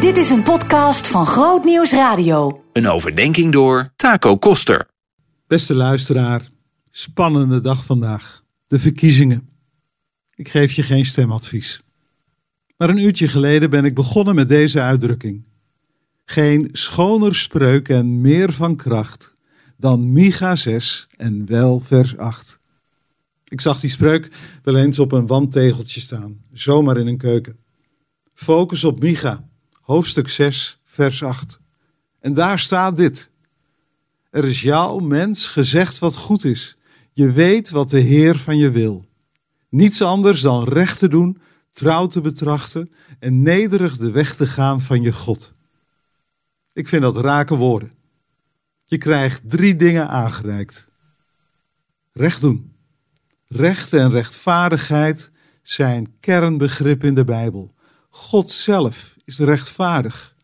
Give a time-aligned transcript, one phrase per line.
[0.00, 2.64] Dit is een podcast van Groot Nieuws Radio.
[2.72, 4.86] Een overdenking door Taco Koster.
[5.46, 6.48] Beste luisteraar,
[6.90, 8.42] spannende dag vandaag.
[8.66, 9.48] De verkiezingen.
[10.34, 11.80] Ik geef je geen stemadvies.
[12.76, 15.44] Maar een uurtje geleden ben ik begonnen met deze uitdrukking.
[16.24, 19.36] Geen schoner spreuk en meer van kracht
[19.76, 22.60] dan Micha 6 en wel vers 8.
[23.48, 24.30] Ik zag die spreuk
[24.62, 27.58] wel eens op een wandtegeltje staan, zomaar in een keuken.
[28.34, 29.48] Focus op Micha,
[29.86, 31.60] hoofdstuk 6, vers 8.
[32.20, 33.30] En daar staat dit.
[34.30, 36.76] Er is jou, mens, gezegd wat goed is.
[37.12, 39.04] Je weet wat de Heer van je wil.
[39.68, 44.80] Niets anders dan recht te doen, trouw te betrachten en nederig de weg te gaan
[44.80, 45.54] van je God.
[46.72, 47.92] Ik vind dat rake woorden.
[48.84, 50.88] Je krijgt drie dingen aangereikt.
[52.12, 52.72] Recht doen.
[53.46, 55.30] Recht en rechtvaardigheid
[55.62, 57.74] zijn kernbegrippen in de Bijbel.
[58.16, 60.34] God zelf is rechtvaardig.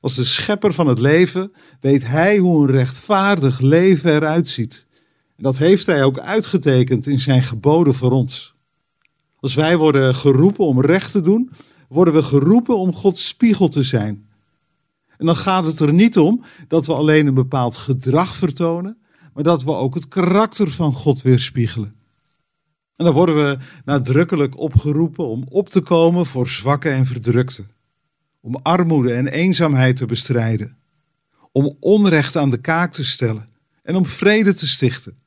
[0.00, 4.86] Als de schepper van het leven weet hij hoe een rechtvaardig leven eruit ziet.
[5.36, 8.54] En dat heeft hij ook uitgetekend in zijn geboden voor ons.
[9.36, 11.50] Als wij worden geroepen om recht te doen,
[11.88, 14.28] worden we geroepen om Gods spiegel te zijn.
[15.16, 18.98] En dan gaat het er niet om dat we alleen een bepaald gedrag vertonen,
[19.34, 21.94] maar dat we ook het karakter van God weerspiegelen.
[22.96, 27.68] En dan worden we nadrukkelijk opgeroepen om op te komen voor zwakken en verdrukten.
[28.40, 30.76] Om armoede en eenzaamheid te bestrijden.
[31.52, 33.44] Om onrecht aan de kaak te stellen
[33.82, 35.18] en om vrede te stichten.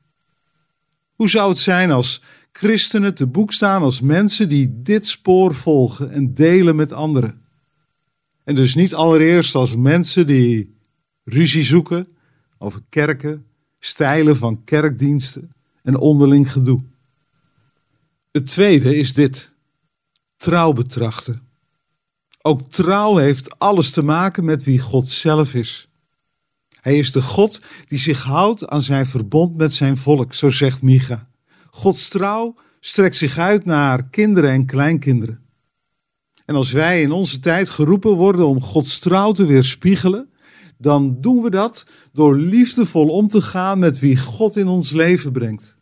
[1.12, 6.10] Hoe zou het zijn als christenen te boek staan als mensen die dit spoor volgen
[6.10, 7.42] en delen met anderen?
[8.44, 10.78] En dus niet allereerst als mensen die
[11.24, 12.08] ruzie zoeken
[12.58, 13.46] over kerken,
[13.78, 16.82] stijlen van kerkdiensten en onderling gedoe.
[18.30, 19.54] Het tweede is dit:
[20.36, 21.48] trouw betrachten.
[22.42, 25.88] Ook trouw heeft alles te maken met wie God zelf is.
[26.80, 30.82] Hij is de God die zich houdt aan zijn verbond met zijn volk, zo zegt
[30.82, 31.28] Micha.
[31.70, 35.44] Gods trouw strekt zich uit naar kinderen en kleinkinderen.
[36.44, 40.30] En als wij in onze tijd geroepen worden om Gods trouw te weerspiegelen,
[40.78, 45.32] dan doen we dat door liefdevol om te gaan met wie God in ons leven
[45.32, 45.76] brengt.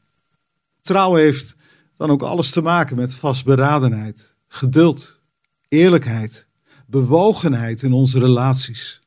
[0.80, 1.56] Trouw heeft
[1.98, 5.20] dan ook alles te maken met vastberadenheid, geduld,
[5.69, 6.48] eerlijkheid,
[6.86, 9.00] bewogenheid in onze relaties.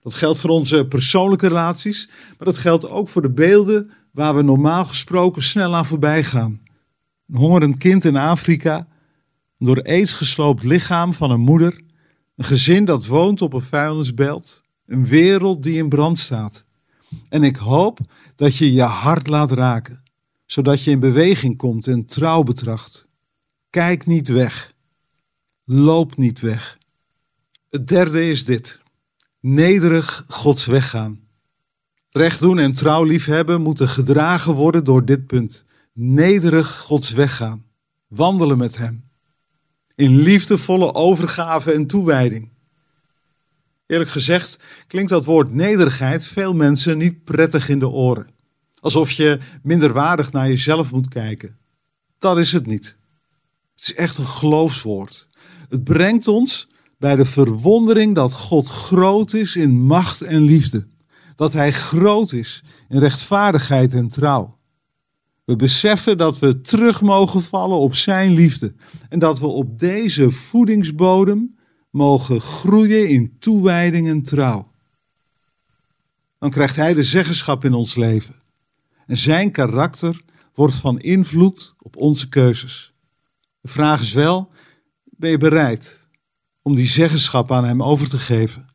[0.00, 4.42] Dat geldt voor onze persoonlijke relaties, maar dat geldt ook voor de beelden waar we
[4.42, 6.60] normaal gesproken snel aan voorbij gaan.
[7.28, 8.76] Een hongerend kind in Afrika,
[9.58, 11.80] een door aids gesloopt lichaam van een moeder,
[12.36, 16.64] een gezin dat woont op een vuilnisbelt, een wereld die in brand staat.
[17.28, 17.98] En ik hoop
[18.34, 20.04] dat je je hart laat raken
[20.46, 23.08] zodat je in beweging komt en trouw betracht.
[23.70, 24.74] Kijk niet weg.
[25.64, 26.78] Loop niet weg.
[27.70, 28.80] Het derde is dit.
[29.40, 31.20] Nederig Gods weg gaan.
[32.10, 35.64] Recht doen en trouw liefhebben moeten gedragen worden door dit punt.
[35.92, 37.64] Nederig Gods weg gaan.
[38.08, 39.04] Wandelen met Hem.
[39.94, 42.48] In liefdevolle overgave en toewijding.
[43.86, 48.26] Eerlijk gezegd klinkt dat woord nederigheid veel mensen niet prettig in de oren.
[48.86, 51.56] Alsof je minderwaardig naar jezelf moet kijken.
[52.18, 52.96] Dat is het niet.
[53.74, 55.28] Het is echt een geloofswoord.
[55.68, 60.86] Het brengt ons bij de verwondering dat God groot is in macht en liefde.
[61.34, 64.58] Dat Hij groot is in rechtvaardigheid en trouw.
[65.44, 68.74] We beseffen dat we terug mogen vallen op Zijn liefde
[69.08, 71.56] en dat we op deze voedingsbodem
[71.90, 74.70] mogen groeien in toewijding en trouw.
[76.38, 78.44] Dan krijgt Hij de zeggenschap in ons leven.
[79.06, 80.20] En zijn karakter
[80.54, 82.94] wordt van invloed op onze keuzes.
[83.60, 84.48] De vraag is wel,
[85.04, 86.08] ben je bereid
[86.62, 88.66] om die zeggenschap aan hem over te geven?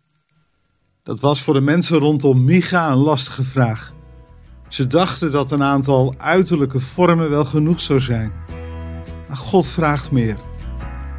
[1.03, 3.93] Dat was voor de mensen rondom Micha een lastige vraag.
[4.67, 8.31] Ze dachten dat een aantal uiterlijke vormen wel genoeg zou zijn.
[9.27, 10.37] Maar God vraagt meer.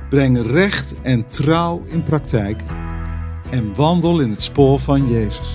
[0.09, 2.63] Breng recht en trouw in praktijk
[3.51, 5.55] en wandel in het spoor van Jezus.